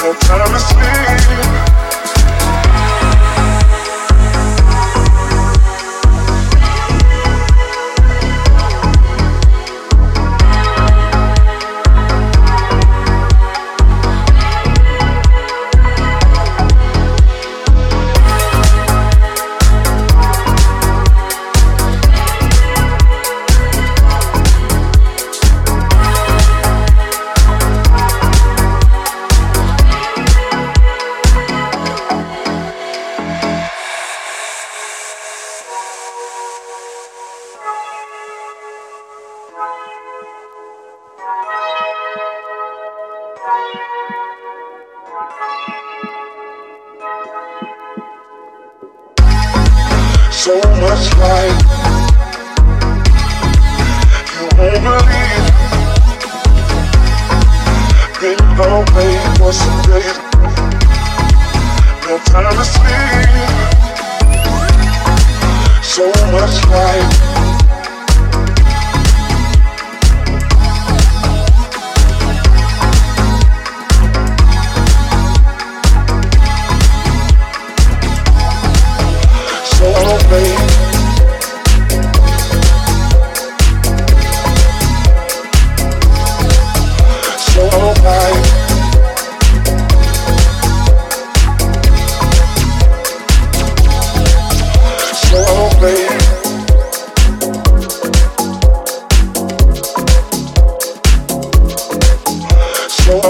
[0.00, 0.97] No time to sleep.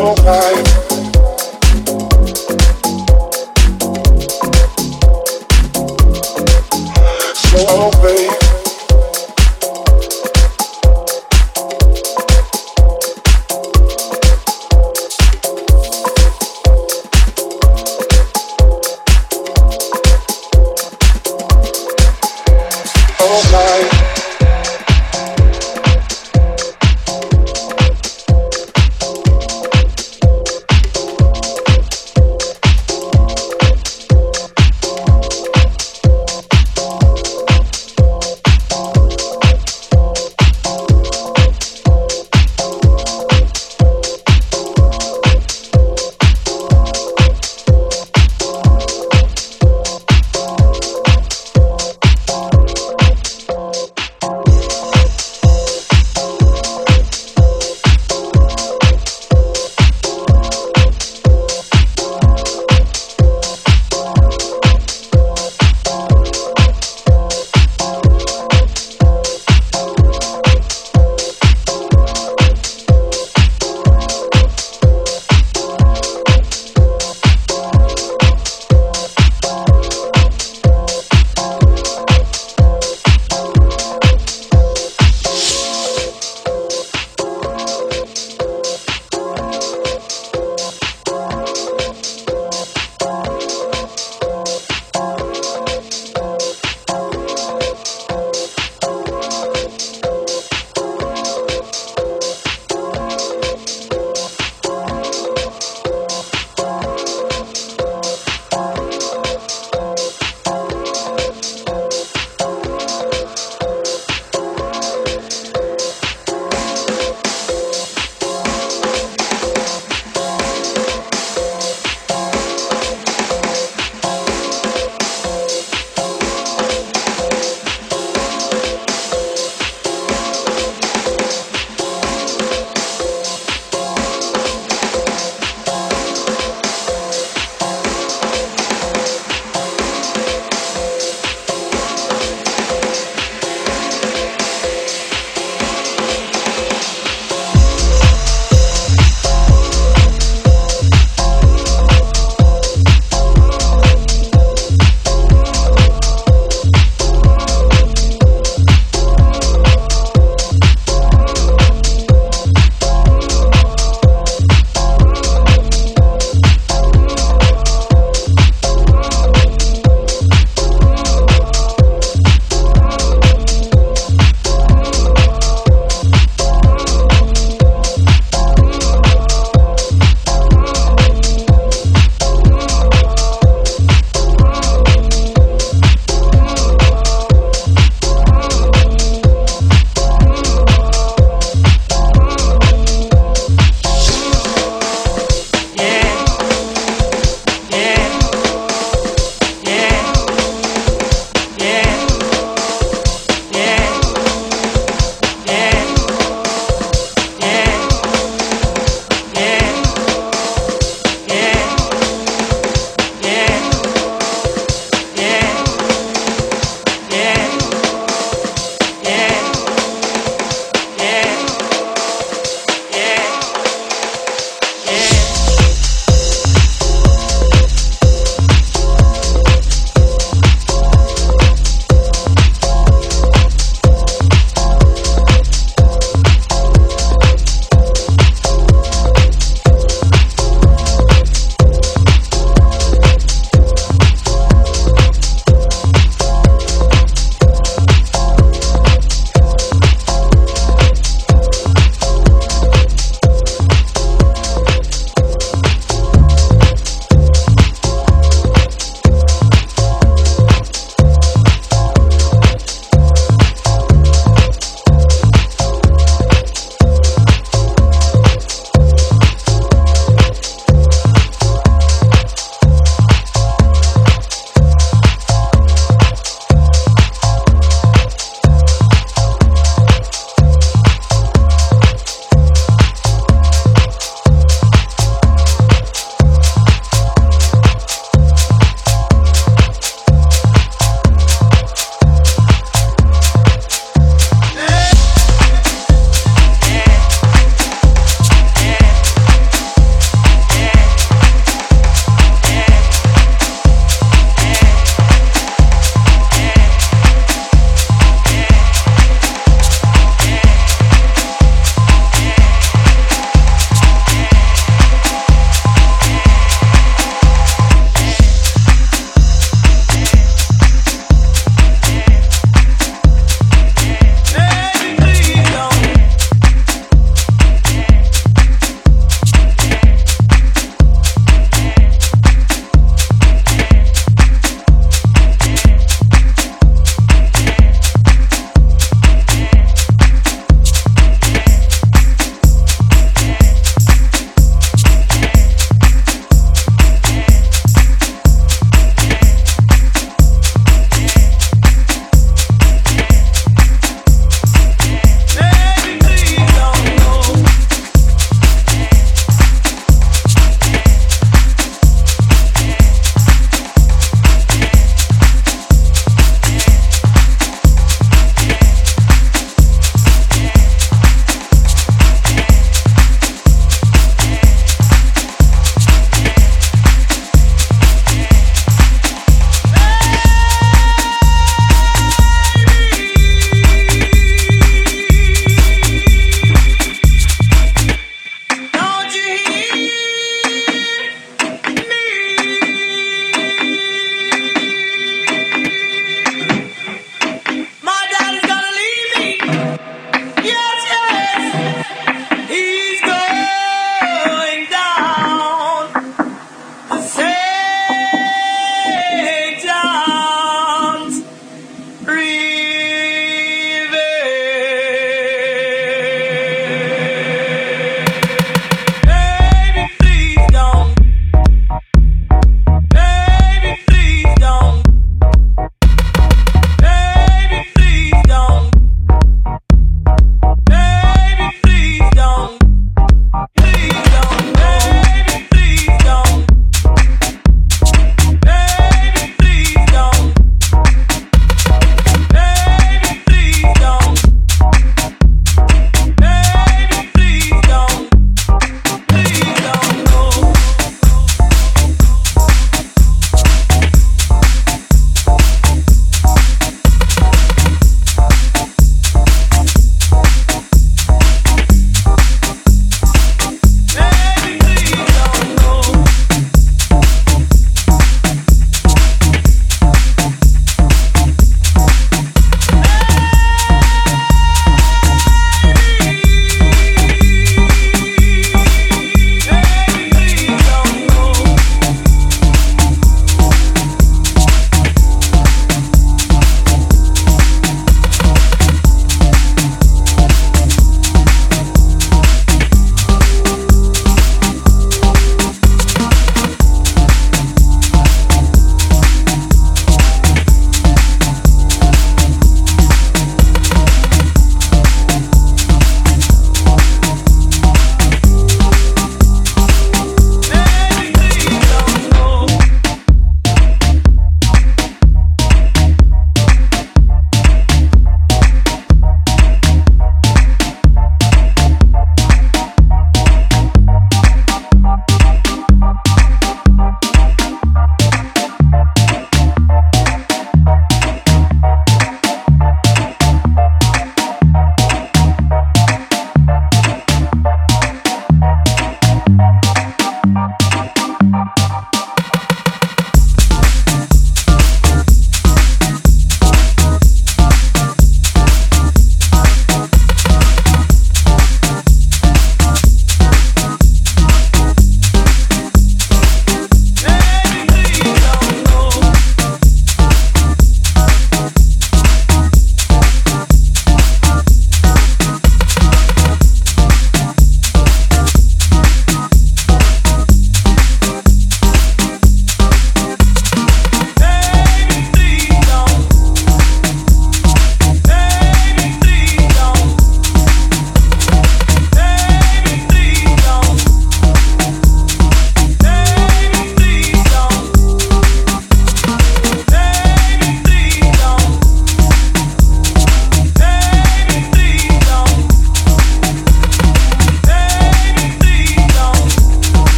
[0.00, 0.77] Oh alright.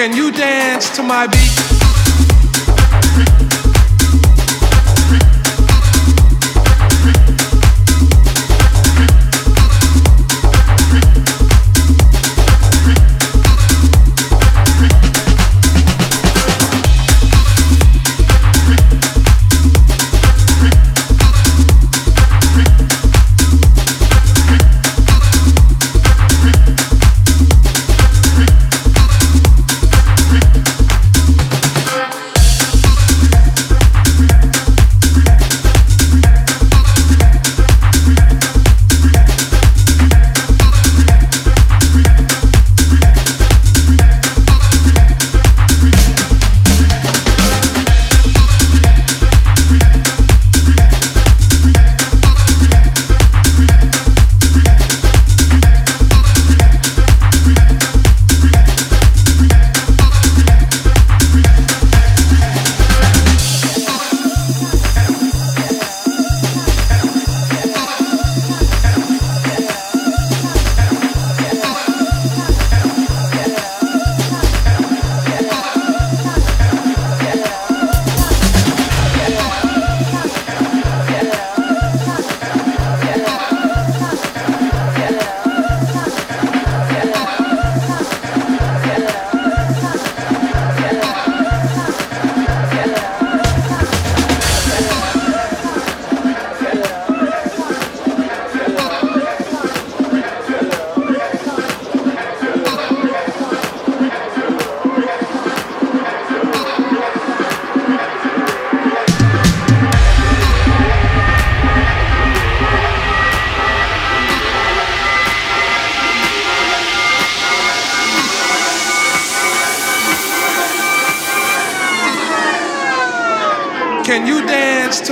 [0.00, 1.59] Can you dance to my beat?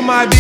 [0.09, 0.38] my